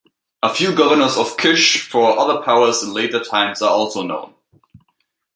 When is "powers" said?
2.41-2.81